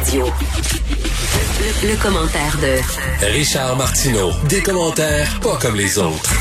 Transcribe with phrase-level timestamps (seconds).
[0.00, 0.24] Radio.
[1.60, 4.30] Le, le commentaire de Richard Martineau.
[4.48, 6.32] Des commentaires pas comme les autres.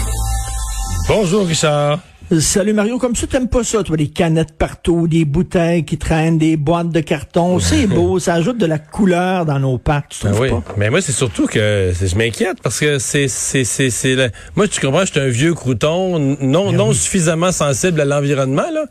[1.09, 1.99] Bonjour Richard.
[2.39, 6.37] Salut Mario, comme ça t'aimes pas ça, toi, des canettes partout, des bouteilles qui traînent,
[6.37, 10.19] des boîtes de carton, c'est beau, ça ajoute de la couleur dans nos parcs, tu
[10.19, 10.63] trouves oui, pas?
[10.77, 14.67] mais moi c'est surtout que je m'inquiète parce que c'est c'est c'est c'est la- moi
[14.69, 18.85] tu comprends, je suis un vieux crouton non non suffisamment sensible à l'environnement là.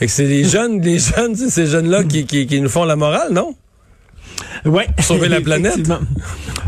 [0.00, 2.70] Et que c'est les jeunes les jeunes, c'est ces jeunes là qui, qui qui nous
[2.70, 3.54] font la morale, non?
[4.64, 4.86] Ouais.
[5.00, 5.78] Sauver la planète?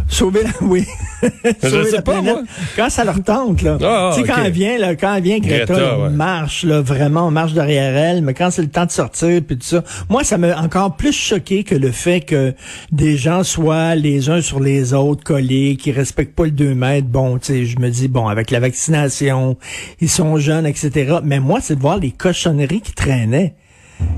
[0.08, 0.84] Sauver la, oui.
[1.62, 2.34] Sauver sais la pas, planète.
[2.34, 2.42] moi.
[2.76, 3.76] Quand ça leur tente, là.
[3.82, 6.10] Ah, tu sais, quand elle vient, là, quand elle vient, Greta, Greta, là, on ouais.
[6.10, 9.58] marche, là, vraiment, on marche derrière elle, mais quand c'est le temps de sortir, puis
[9.58, 9.84] tout ça.
[10.08, 12.54] Moi, ça m'a encore plus choqué que le fait que
[12.92, 17.08] des gens soient les uns sur les autres collés, qui respectent pas le 2 mètres.
[17.08, 19.56] Bon, tu sais, je me dis, bon, avec la vaccination,
[20.00, 21.18] ils sont jeunes, etc.
[21.22, 23.54] Mais moi, c'est de voir les cochonneries qui traînaient.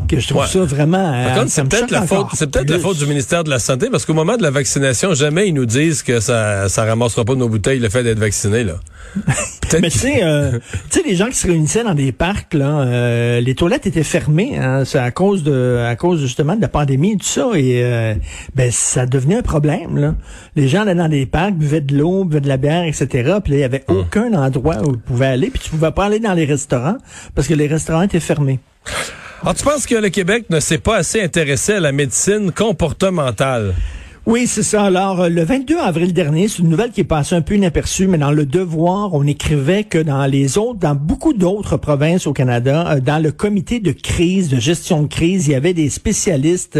[0.08, 0.48] Que je trouve Ouais.
[0.48, 1.12] ça vraiment.
[1.12, 3.50] Par euh, contre, ça c'est peut-être la faute, c'est peut-être la faute du ministère de
[3.50, 6.84] la Santé parce qu'au moment de la vaccination, jamais ils nous disent que ça ça
[6.84, 8.74] ramassera pas nos bouteilles le fait d'être vacciné là.
[9.80, 10.58] Mais tu sais, euh,
[10.90, 14.02] tu sais, les gens qui se réunissaient dans des parcs, là, euh, les toilettes étaient
[14.02, 14.58] fermées.
[14.58, 17.50] Hein, c'est à cause de, à cause justement de la pandémie et tout ça.
[17.54, 18.14] Et euh,
[18.54, 19.96] ben ça devenait un problème.
[19.96, 20.14] Là.
[20.56, 23.06] Les gens allaient dans des parcs, buvaient de l'eau, buvaient de la bière, etc.
[23.42, 25.50] Puis là, il y avait aucun endroit où ils pouvaient aller.
[25.50, 26.96] Puis tu pouvais pas aller dans les restaurants
[27.34, 28.58] parce que les restaurants étaient fermés.
[29.42, 33.74] Alors, tu penses que le Québec ne s'est pas assez intéressé à la médecine comportementale?
[34.26, 34.84] Oui, c'est ça.
[34.84, 38.06] Alors, euh, le 22 avril dernier, c'est une nouvelle qui est passée un peu inaperçue,
[38.06, 42.34] mais dans le Devoir, on écrivait que dans les autres, dans beaucoup d'autres provinces au
[42.34, 45.88] Canada, euh, dans le comité de crise, de gestion de crise, il y avait des
[45.88, 46.78] spécialistes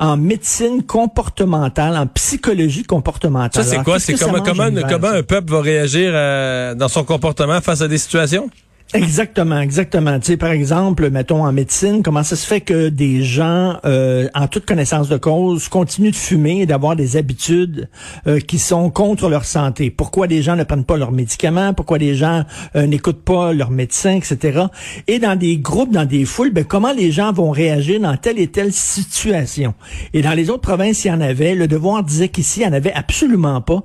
[0.00, 3.64] en médecine comportementale, en psychologie comportementale.
[3.64, 3.98] Ça, c'est quoi?
[3.98, 8.48] C'est comment, comment, un peuple va réagir euh, dans son comportement face à des situations?
[8.94, 10.18] Exactement, exactement.
[10.18, 14.28] Tu sais, par exemple, mettons en médecine, comment ça se fait que des gens, euh,
[14.34, 17.90] en toute connaissance de cause, continuent de fumer et d'avoir des habitudes
[18.26, 19.90] euh, qui sont contre leur santé?
[19.90, 21.74] Pourquoi des gens ne prennent pas leurs médicaments?
[21.74, 22.44] Pourquoi des gens
[22.76, 24.62] euh, n'écoutent pas leur médecin, etc.
[25.06, 28.38] Et dans des groupes, dans des foules, ben, comment les gens vont réagir dans telle
[28.38, 29.74] et telle situation?
[30.14, 31.54] Et dans les autres provinces, il y en avait.
[31.54, 33.82] Le Devoir disait qu'ici, il n'y en avait absolument pas.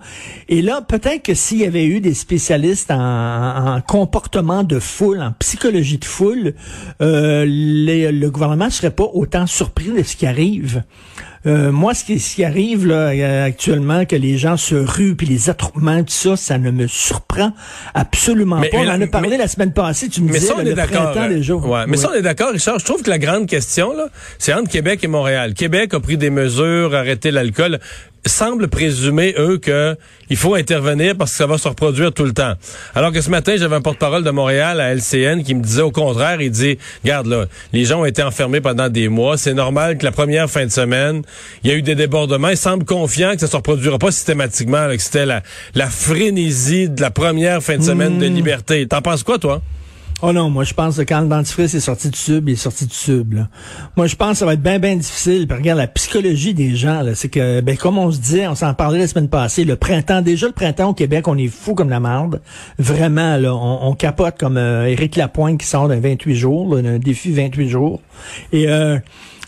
[0.47, 5.21] Et là, peut-être que s'il y avait eu des spécialistes en, en comportement de foule,
[5.21, 6.53] en psychologie de foule,
[7.01, 10.83] euh, les- le gouvernement ne serait pas autant surpris de ce qui arrive.
[11.45, 15.15] Euh, moi, ce qui, ce qui arrive là, euh, actuellement, que les gens se ruent,
[15.17, 17.51] puis les attroupements, tout ça, ça ne me surprend
[17.93, 18.77] absolument Mais- pas.
[18.77, 20.57] mais On en a parlé mais- la semaine passée, tu me Mais disais, ça, on
[20.59, 21.53] là, est le printemps déjà.
[21.55, 22.79] ouais, mais ça, on est d'accord, Richard.
[22.79, 24.07] Je trouve que la grande question, là,
[24.39, 25.53] c'est entre Québec et Montréal.
[25.53, 27.79] Québec a pris des mesures, arrêté l'alcool.
[28.25, 29.97] Semble présumer, eux, que
[30.29, 32.53] il faut intervenir parce que ça va se reproduire tout le temps.
[32.95, 35.91] Alors que ce matin, j'avais un porte-parole de Montréal à LCN qui me disait au
[35.91, 39.37] contraire, il dit, regarde là, les gens ont été enfermés pendant des mois.
[39.37, 41.21] C'est normal que la première fin de semaine,
[41.63, 42.49] il y a eu des débordements.
[42.49, 45.43] Il semble confiant que ça se reproduira pas systématiquement, là, que c'était la,
[45.75, 48.19] la frénésie de la première fin de semaine Hmm.
[48.19, 48.87] de liberté.
[48.87, 49.61] T'en penses quoi, toi?
[50.21, 52.55] Oh non, moi je pense que quand le dentifrice est sorti du tube, il est
[52.55, 53.33] sorti du tube.
[53.33, 53.49] Là.
[53.97, 55.47] Moi je pense que ça va être bien bien difficile.
[55.47, 58.73] Puis regarde la psychologie des gens, c'est que ben comme on se disait, on s'en
[58.73, 61.89] parlait la semaine passée, le printemps déjà le printemps au Québec, on est fou comme
[61.89, 62.41] la marde.
[62.79, 66.99] Vraiment là, on, capote comme euh, Éric Lapointe qui sort d'un 28 jours, là, d'un
[66.99, 68.01] défi 28 jours.
[68.51, 68.97] Et euh,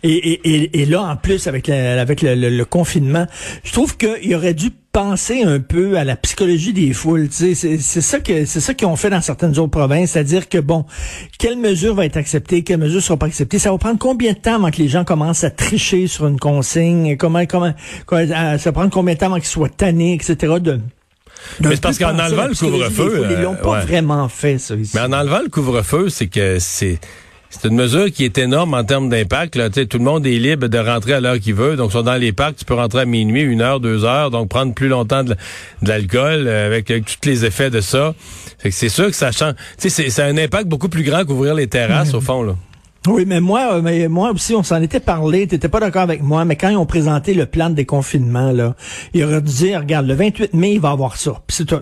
[0.04, 3.26] et, et, et, et là, en plus, avec, la- avec le, le- le confinement,
[3.64, 7.28] je trouve qu'il aurait dû penser un peu à la psychologie des foules.
[7.28, 7.78] tu sais.
[7.80, 10.86] C'est ça que c'est ça qu'ils ont fait dans certaines autres provinces, c'est-à-dire que bon,
[11.38, 13.60] quelle mesure va être acceptée, quelle mesure sera pas acceptée.
[13.60, 16.40] Ça va prendre combien de temps avant que les gens commencent à tricher sur une
[16.40, 17.74] consigne Comment comment,
[18.06, 20.54] comment- euh, ça va prendre combien de temps avant qu'ils soient tannés, etc.
[20.62, 20.80] De
[21.60, 23.28] Mais c'est parce qu'en enlevant le couvre-feu.
[23.32, 23.82] Ils l'ont euh, pas ouais.
[23.86, 24.92] vraiment fait ça ici.
[24.96, 27.00] Mais en enlevant le couvre-feu, c'est que c'est
[27.62, 29.56] c'est une mesure qui est énorme en termes d'impact.
[29.56, 29.70] Là.
[29.70, 31.76] Tu sais, Tout le monde est libre de rentrer à l'heure qu'il veut.
[31.76, 34.50] Donc, sont dans les parcs, tu peux rentrer à minuit, une heure, deux heures, donc
[34.50, 35.36] prendre plus longtemps de,
[35.82, 38.14] l'alcool euh, avec, avec tous les effets de ça.
[38.60, 39.54] Fait que c'est sûr que ça change.
[39.78, 42.44] Tu sais, c'est- c'est un impact beaucoup plus grand qu'ouvrir les terrasses, au fond.
[42.44, 42.56] Là.
[43.08, 45.46] Oui, mais moi, euh, mais moi aussi, on s'en était parlé.
[45.48, 48.76] T'étais pas d'accord avec moi, mais quand ils ont présenté le plan de déconfinement, là,
[49.14, 51.34] ils auraient dû dire, regarde, le 28 mai, il va avoir ça.
[51.46, 51.82] Puis c'est tout.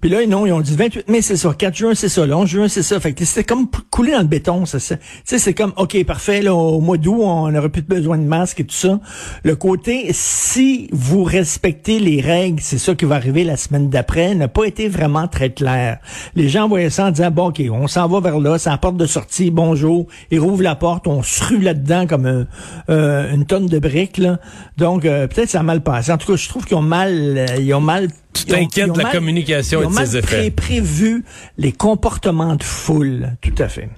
[0.00, 1.52] Puis là, non, ils ont dit 28 mai, c'est ça.
[1.56, 2.26] 4 juin, c'est ça.
[2.26, 3.00] Le 11 juin, c'est ça.
[3.00, 4.64] Fait que c'était comme coulé dans le béton.
[4.64, 8.24] Tu sais, c'est comme, OK, parfait, là, au mois d'août, on n'aurait plus besoin de
[8.24, 9.00] masque et tout ça.
[9.42, 14.34] Le côté, si vous respectez les règles, c'est ça qui va arriver la semaine d'après,
[14.34, 15.98] n'a pas été vraiment très clair.
[16.34, 18.78] Les gens voyaient ça en disant, bon, OK, on s'en va vers là, c'est la
[18.78, 20.06] porte de sortie, bonjour.
[20.30, 22.46] Ils rouvrent la porte, on se rue là-dedans comme un-
[22.90, 24.38] euh, une tonne de briques, là.
[24.76, 26.12] Donc, euh, peut-être ça a mal passé.
[26.12, 28.08] En tout cas, je trouve qu'ils ont mal, euh, ils ont mal
[28.44, 30.50] Tu t'inquiètes de la mal- communication et de ses effets.
[30.50, 31.24] pré- prévu
[31.58, 33.32] les comportements de foule.
[33.40, 33.88] Tout à fait.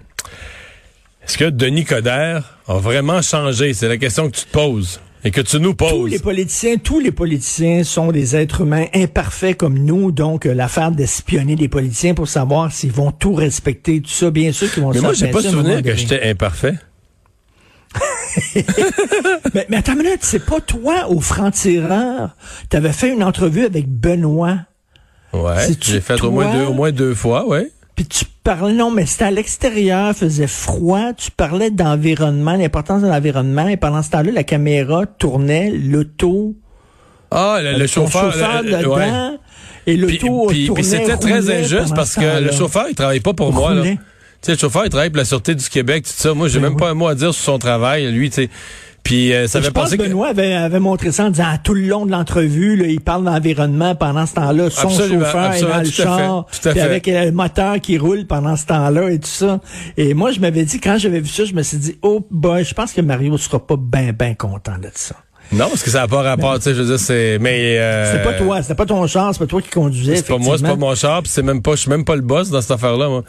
[1.25, 3.75] Est-ce que Denis Coderre a vraiment changé?
[3.75, 5.01] C'est la question que tu te poses.
[5.25, 5.91] Et que tu nous poses.
[5.91, 10.55] Tous les politiciens, tous les politiciens sont des êtres humains imparfaits comme nous, donc euh,
[10.55, 14.85] l'affaire d'espionner des politiciens pour savoir s'ils vont tout respecter, tout ça, bien sûr qu'ils
[14.85, 16.75] vont Mais moi, j'ai pas souvenir que j'étais imparfait.
[19.55, 22.31] mais, mais attends une minute, c'est pas toi au franc-tireur.
[22.69, 24.57] T'avais fait une entrevue avec Benoît.
[25.33, 25.67] Ouais.
[25.81, 27.71] J'ai fait au moins, deux, au moins deux fois, ouais.
[27.97, 33.09] Puis tu parlais, non, mais c'était à l'extérieur, faisait froid, tu parlais d'environnement, l'importance de
[33.09, 36.55] l'environnement, et pendant ce temps-là, la caméra tournait, l'auto,
[37.31, 38.33] Ah, le, le chauffeur.
[38.33, 39.39] chauffeur le- dedans, ouais.
[39.89, 42.95] et Puis, l'auto puis- tournait, puis c'était très injuste parce ce que le chauffeur, il
[42.95, 43.75] travaille pas pour moi.
[43.75, 43.83] Là.
[44.43, 46.33] Sais, le chauffeur, il travaille pour la Sûreté du Québec, tout ça.
[46.35, 46.79] Moi, j'ai Ben même oui.
[46.79, 48.51] pas un mot à dire sur son travail, lui, tu sais.
[49.03, 50.03] Puis euh, ça pense penser que.
[50.03, 53.95] Benoît avait, avait montré ça en disant tout le long de l'entrevue, il parle d'environnement
[53.95, 54.69] pendant ce temps-là.
[54.69, 58.27] Son Absolument, chauffeur absolument, est dans le fait, char, puis avec le moteur qui roule
[58.27, 59.61] pendant ce temps-là et tout ça.
[59.97, 62.65] Et moi, je m'avais dit, quand j'avais vu ça, je me suis dit, oh boy,
[62.65, 65.15] je pense que Mario sera pas bien, bien content de ça.
[65.53, 67.39] Non, parce que ça n'a pas rapport, tu sais, je veux dire, c'est...
[67.41, 67.79] Mais...
[67.79, 70.17] Euh, C'était pas toi, c'était pas ton char, c'est pas toi qui conduisais.
[70.17, 71.71] C'est pas moi, c'est pas mon char, puis c'est même pas...
[71.71, 73.25] Je suis même pas le boss dans cette affaire-là, moi.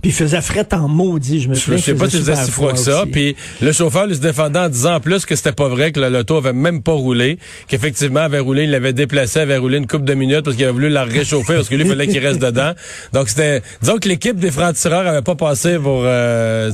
[0.00, 1.78] Puis il faisait fret en maudit, je me souviens.
[1.78, 3.04] je sais pas si faisait si froid que ça.
[3.10, 6.00] Puis le chauffeur lui se défendait en disant en plus que c'était pas vrai, que
[6.00, 9.86] le loto avait même pas roulé, qu'effectivement avait roulé, il l'avait déplacé, avait roulé une
[9.86, 12.24] couple de minutes parce qu'il avait voulu la réchauffer parce que lui il fallait qu'il
[12.24, 12.72] reste dedans.
[13.12, 16.70] Donc c'était, disons que l'équipe des francs-tireurs avait pas passé pour euh,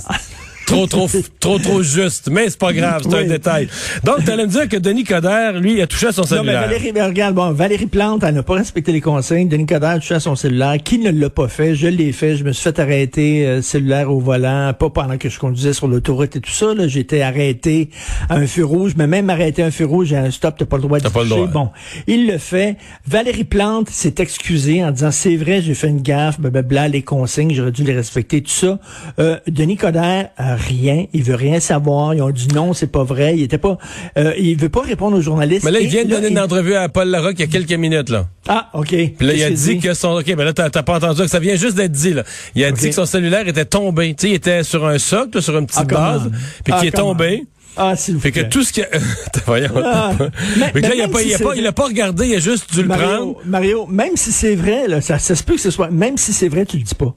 [0.68, 1.08] trop trop
[1.40, 3.68] trop trop juste, mais c'est pas grave, c'est un détail.
[4.04, 6.36] Donc tu allais me dire que Denis Coderre, lui, a touché à son Non, mais
[6.52, 6.60] cellulaire.
[6.62, 9.48] Valérie, regarde, bon, Valérie Plante, elle n'a pas respecté les consignes.
[9.48, 10.76] Denis Coderre a touché à son cellulaire.
[10.84, 11.74] Qui ne l'a pas fait?
[11.74, 12.36] Je l'ai fait.
[12.36, 15.88] Je me suis fait arrêter euh, cellulaire au volant, pas pendant que je conduisais sur
[15.88, 16.74] l'autoroute et tout ça.
[16.74, 16.86] là.
[16.88, 17.90] J'étais arrêté
[18.28, 20.66] à un feu rouge, mais même arrêté à un feu rouge, à un stop, t'as
[20.66, 21.40] pas le droit de T'as pas le toucher.
[21.46, 21.52] droit.
[21.52, 21.70] Bon,
[22.06, 22.76] il le fait.
[23.06, 27.52] Valérie Plante s'est excusée en disant, c'est vrai, j'ai fait une gaffe, blablabla, les consignes,
[27.54, 28.78] j'aurais dû les respecter, tout ça.
[29.18, 30.28] Euh, Denis Coderre,
[30.58, 31.06] rien.
[31.12, 32.14] Il veut rien savoir.
[32.14, 33.36] Ils ont dit non, c'est pas vrai.
[33.36, 33.78] Il était pas,
[34.18, 35.64] euh, il veut pas répondre aux journalistes.
[35.64, 37.46] Mais là, il vient de donner il- une entrevue à Paul Larocque il y a
[37.46, 38.26] quelques minutes, là.
[38.48, 38.88] ah, OK.
[38.88, 40.18] Puis là, il a dit que son.
[40.18, 42.24] OK, mais là, t'as pas entendu que ça vient juste d'être dit, là.
[42.54, 44.14] Il a dit que son cellulaire était tombé.
[44.14, 46.30] Tu sais, il était sur un socle, sur une petite Ah, base,
[46.64, 47.44] puis Ah, qu'il est tombé.
[47.80, 48.48] Ah, s'il vous Fait que plaît.
[48.48, 48.80] tout ce que.
[49.46, 49.70] Voyons.
[49.84, 50.26] Ah, mais-
[50.74, 51.84] mais que là, il a même pas, si il a c'est pas, il a pas
[51.84, 53.06] regardé, il a juste dû le prendre.
[53.06, 56.16] Mario, Mario, même si c'est vrai, là, ça, ça se peut que ce soit, même
[56.16, 57.14] si c'est vrai, tu le dis pas.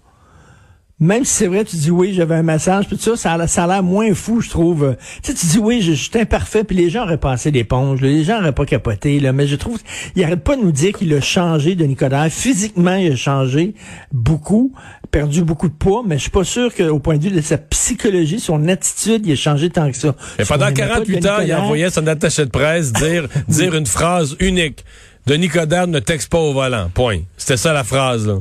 [1.01, 3.47] Même si c'est vrai, tu dis oui, j'avais un massage, puis tout ça, ça a,
[3.47, 4.95] ça a l'air moins fou, je trouve.
[5.23, 8.01] Tu sais, tu dis oui, je, je suis imparfait, puis les gens auraient passé l'éponge,
[8.01, 9.79] les gens auraient pas capoté, là, mais je trouve,
[10.15, 12.29] il arrête pas de nous dire qu'il a changé, de Nicolas.
[12.29, 13.73] Physiquement, il a changé
[14.11, 14.73] beaucoup,
[15.09, 17.57] perdu beaucoup de poids, mais je suis pas sûr qu'au point de vue de sa
[17.57, 20.15] psychologie, son attitude, il a changé tant que ça.
[20.37, 23.73] Et pendant aimait pas 48 Denis heures, il envoyait son attaché de presse dire, dire
[23.73, 24.85] une phrase unique.
[25.25, 26.89] Denis Coderre ne texte pas au volant.
[26.93, 27.19] Point.
[27.37, 28.39] C'était ça la phrase, là.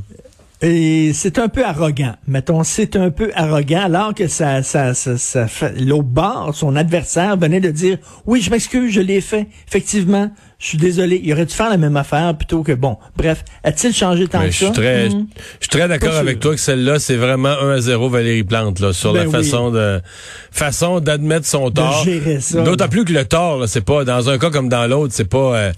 [0.63, 2.15] Et c'est un peu arrogant.
[2.29, 6.77] Mettons, c'est un peu arrogant, alors que ça, ça, ça, ça fait- l'autre bord, son
[6.77, 7.97] adversaire venait de dire,
[8.27, 9.47] oui, je m'excuse, je l'ai fait.
[9.67, 11.19] Effectivement, je suis désolé.
[11.25, 14.47] Il aurait dû faire la même affaire plutôt que, bon, bref, a-t-il changé tant Mais
[14.47, 14.73] que je suis ça?
[14.73, 15.27] très, Hmm.
[15.61, 18.81] je suis très d'accord avec toi que celle-là, c'est vraiment 1 à 0 Valérie Plante,
[18.81, 19.33] là, sur Ben la oui.
[19.33, 20.03] façon de,
[20.51, 22.05] façon d'admettre son tort.
[22.05, 24.87] gérer ça, D'autant plus que le tort, là, c'est pas, dans un cas comme dans
[24.87, 25.73] l'autre, c'est pas, euh,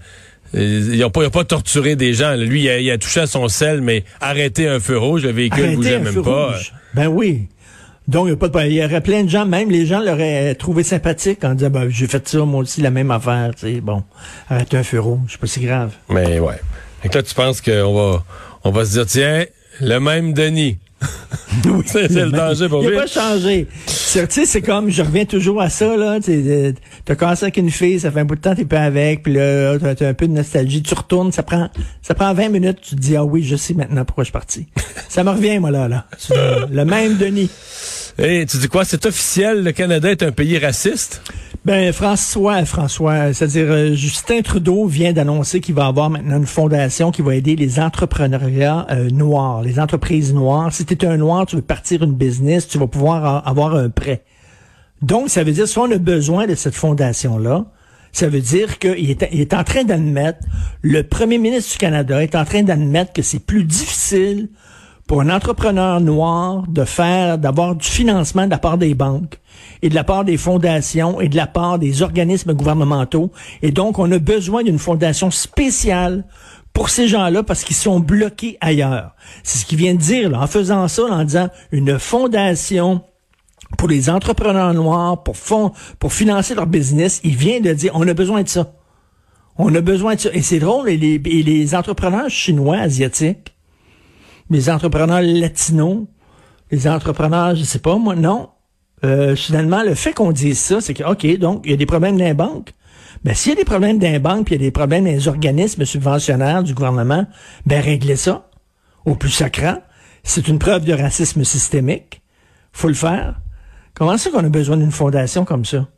[0.55, 2.35] ils n'ont pas, pas torturé des gens.
[2.35, 5.33] Lui, il a, il a touché à son sel, mais arrêté un feu rouge, le
[5.33, 6.47] véhicule Arrêtez bougeait même pas.
[6.53, 6.73] rouge.
[6.95, 7.49] Ben oui.
[8.09, 10.01] Donc, il y a pas de, il y aurait plein de gens, même les gens
[10.01, 13.81] l'auraient trouvé sympathique en disant, ben, j'ai fait ça, moi aussi, la même affaire, sais,
[13.81, 14.03] bon,
[14.51, 15.93] arrêtez un feu rouge, c'est pas si grave.
[16.09, 16.61] Mais ouais.
[17.05, 18.25] Et là, tu penses qu'on va,
[18.65, 19.45] on va se dire, tiens,
[19.81, 20.79] le même Denis.
[21.67, 22.97] Oui, C'est- le danger pour Il lui.
[22.97, 23.67] a pas changé.
[23.87, 26.19] C'est- Tu sais, c'est comme, je reviens toujours à ça, là.
[26.29, 26.73] euh,
[27.05, 29.35] T'as commencé avec une fille, ça fait un bout de temps, t'es pas avec, puis
[29.35, 31.69] là, t'as un peu de nostalgie, tu retournes, ça prend,
[32.01, 34.33] ça prend 20 minutes, tu te dis, ah oui, je sais maintenant pourquoi je suis
[34.33, 34.67] parti.
[35.09, 36.07] ça me revient, moi, là, là.
[36.71, 37.51] Le même Denis.
[38.19, 38.85] Et tu dis quoi?
[38.85, 41.23] C'est officiel, le Canada est un pays raciste?
[41.65, 47.11] Ben François, François, c'est-à-dire euh, Justin Trudeau vient d'annoncer qu'il va avoir maintenant une fondation
[47.13, 50.73] qui va aider les entrepreneuriats euh, noirs, les entreprises noires.
[50.73, 53.89] Si tu es un noir, tu veux partir une business, tu vas pouvoir avoir un
[53.91, 54.25] prêt.
[55.03, 57.67] Donc ça veut dire si on a besoin de cette fondation là,
[58.11, 60.41] ça veut dire qu'il est, il est en train d'admettre,
[60.83, 64.49] le premier ministre du Canada est en train d'admettre que c'est plus difficile
[65.07, 69.39] pour un entrepreneur noir de faire, d'avoir du financement de la part des banques
[69.83, 73.31] et de la part des fondations et de la part des organismes gouvernementaux.
[73.63, 76.25] Et donc, on a besoin d'une fondation spéciale
[76.73, 79.15] pour ces gens-là parce qu'ils sont bloqués ailleurs.
[79.43, 83.03] C'est ce qu'il vient de dire là, en faisant ça, en disant une fondation
[83.77, 87.21] pour les entrepreneurs noirs, pour, fond, pour financer leur business.
[87.25, 88.73] Il vient de dire, on a besoin de ça.
[89.59, 90.31] On a besoin de ça.
[90.33, 93.55] Et c'est drôle, et les, et les entrepreneurs chinois, asiatiques,
[94.53, 96.05] les entrepreneurs latinos,
[96.71, 98.49] les entrepreneurs, je sais pas, moi, non.
[99.05, 101.87] Euh, finalement, le fait qu'on dise ça, c'est que, OK, donc, il y a des
[101.87, 102.71] problèmes dans les banques.
[103.25, 105.05] Ben, s'il y a des problèmes dans les banques, puis il y a des problèmes
[105.05, 107.27] dans les organismes subventionnaires du gouvernement,
[107.67, 108.49] ben, réglez ça.
[109.05, 109.79] Au plus sacrant.
[110.23, 112.23] C'est une preuve de racisme systémique.
[112.73, 113.41] Faut le faire.
[113.95, 115.89] Comment ça qu'on a besoin d'une fondation comme ça?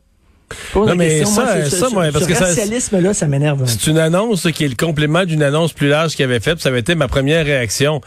[0.75, 1.27] Non, mais question.
[1.27, 3.63] ça, Moi, ce- ça, ce- moi, parce ce que ça- racialisme-là, ça m'énerve.
[3.63, 6.55] un C'est une annonce qui est le complément d'une annonce plus large qu'il avait faite.
[6.55, 8.01] puis Ça avait été ma première réaction.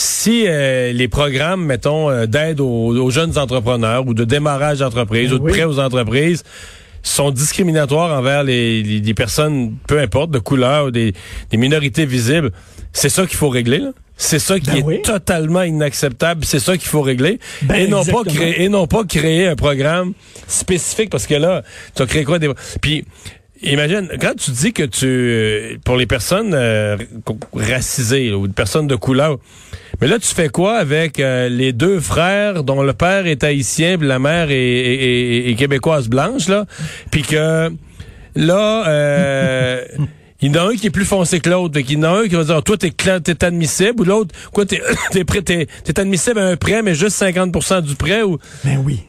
[0.00, 5.30] Si euh, les programmes, mettons, euh, d'aide aux, aux jeunes entrepreneurs ou de démarrage d'entreprise
[5.30, 5.50] Ben ou de oui.
[5.52, 6.44] prêt aux entreprises
[7.02, 11.14] sont discriminatoires envers les, les- les personnes, peu importe, de couleur ou des,
[11.50, 12.52] des minorités visibles,
[12.92, 13.78] c'est ça qu'il faut régler.
[13.78, 13.90] là.
[14.16, 15.02] C'est ça qui Ben est oui.
[15.02, 16.44] totalement inacceptable.
[16.44, 17.40] C'est ça qu'il faut régler.
[17.62, 20.12] Ben, et, non pas créer, et non pas créer un programme
[20.46, 21.62] spécifique parce que là,
[21.96, 22.48] tu as créé quoi des...
[22.80, 23.04] Puis,
[23.62, 25.78] imagine, quand tu dis que tu...
[25.84, 26.96] Pour les personnes euh,
[27.54, 29.38] racisées là, ou des personnes de couleur,
[30.00, 33.98] mais là, tu fais quoi avec euh, les deux frères dont le père est haïtien
[33.98, 36.66] puis la mère est, est- est- est québécoise blanche, là?
[37.10, 37.70] Puis que
[38.36, 38.88] là...
[38.88, 39.84] Euh,
[40.40, 41.80] Il y en a un qui est plus foncé que l'autre.
[41.80, 44.64] Qu'il y en a un qui va dire, toi, t'es, t'es admissible, ou l'autre, quoi,
[44.64, 48.38] t'es, t'es, prêt- t'es, t'es admissible à un prêt, mais juste 50% du prêt, ou
[48.64, 49.00] Ben oui.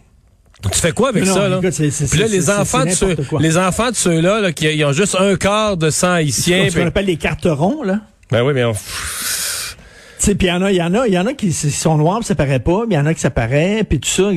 [0.72, 1.58] Tu fais quoi avec Non, ça, non, là?
[1.58, 3.96] écoute, c'est- c'est- Puis là, c'est- les c'est- enfants de c'est ceux, les enfants de
[3.96, 6.68] ceux-là, là, qui ils ont juste un quart de sang haïtien.
[6.70, 8.02] Ce qu'on appelle les carterons, là.
[8.32, 11.08] ben oui, mais on, Tu sais, puis il y en a, il y en a,
[11.08, 13.14] il y en a qui sont noirs, ça paraît pas, puis il y en a
[13.14, 14.30] qui ça paraît, puis tout ça.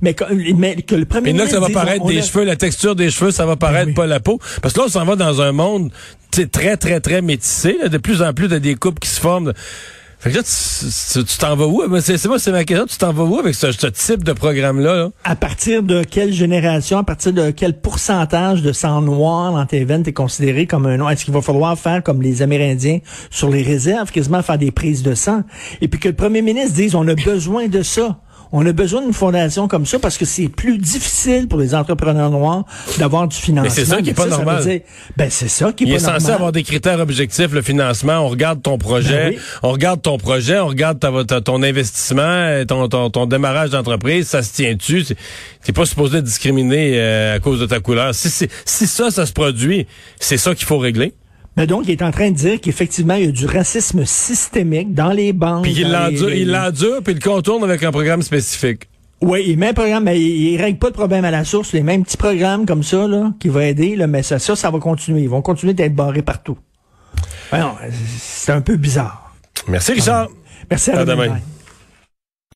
[0.00, 0.24] Mais, que-
[0.56, 2.96] mais que le premier mais là, que ça va paraître des a- cheveux, la texture
[2.96, 3.94] des cheveux, ça va paraître oui.
[3.94, 4.40] pas la peau.
[4.60, 5.92] Parce que là, on s'en va dans un monde,
[6.32, 7.88] tu sais, très, très, très métissé, là.
[7.88, 9.52] De plus en plus, de des couples qui se forment.
[10.20, 11.82] Fait que là, tu t'en vas où?
[12.00, 12.84] C'est, moi, c'est ma question.
[12.84, 15.08] Tu t'en vas où avec ce, type de programme-là, là?
[15.24, 19.82] À partir de quelle génération, à partir de quel pourcentage de sang noir dans tes
[19.84, 21.12] veines considéré comme un noir?
[21.12, 22.98] Est-ce qu'il va falloir faire comme les Amérindiens
[23.30, 25.42] sur les réserves, quasiment faire des prises de sang?
[25.80, 28.20] Et puis que le premier ministre dise, on a besoin de ça.
[28.52, 32.30] On a besoin d'une fondation comme ça parce que c'est plus difficile pour les entrepreneurs
[32.30, 32.64] noirs
[32.98, 33.70] d'avoir du financement.
[33.72, 34.62] c'est ça qui est pas normal.
[34.64, 34.80] dire-
[35.16, 38.18] ben, c'est ça qui est Il est censé avoir des critères objectifs, le financement.
[38.18, 39.38] On regarde ton projet, Ben oui.
[39.62, 44.26] on regarde ton projet, on regarde ta- ta- ton investissement, ton, ton, ton démarrage d'entreprise,
[44.28, 45.04] ça se tient-tu?
[45.62, 48.14] T'es pas supposé discriminer euh, à cause de ta couleur.
[48.14, 48.30] Si,
[48.64, 49.86] si ça, ça se produit,
[50.18, 51.14] c'est ça qu'il faut régler.
[51.60, 54.94] Ben donc, il est en train de dire qu'effectivement, il y a du racisme systémique
[54.94, 55.64] dans les banques.
[55.64, 58.88] Puis il les- l'endure, il l'endure, puis il le contourne avec un programme spécifique.
[59.20, 61.74] Oui, il met un programme, mais il, il règle pas de problème à la source.
[61.74, 64.70] Les mêmes petits programmes comme ça, là, qui va aider, là, mais ça, ça, ça
[64.70, 65.20] va continuer.
[65.20, 66.56] Ils vont continuer d'être barrés partout.
[67.52, 67.72] Ben non,
[68.18, 69.34] c'est un peu bizarre.
[69.68, 70.28] Merci, Richard.
[70.70, 71.40] Merci à, À demain.